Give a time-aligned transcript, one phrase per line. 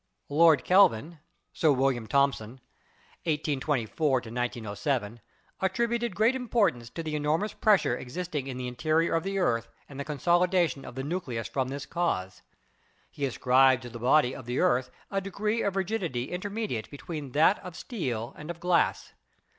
[0.29, 1.19] Lord Kelvin
[1.53, 2.59] (Sir William Thomson)
[3.25, 5.19] (1824 1907)
[5.61, 9.37] at tributed great importance to the enormous pressure exist ing in the interior of the
[9.37, 12.41] earth and the consolidation of the nucleus from this cause.
[13.11, 17.59] He ascribed to the body of the earth a degree of rigidity intermediate between that
[17.59, 19.13] of steel and of glass.